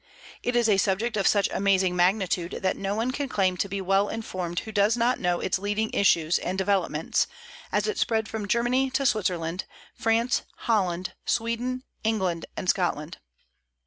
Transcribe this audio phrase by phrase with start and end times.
[0.41, 3.81] It is a subject of such amazing magnitude that no one can claim to be
[3.81, 7.27] well informed who does not know its leading issues and developments,
[7.71, 13.19] as it spread from Germany to Switzerland, France, Holland, Sweden, England, and Scotland.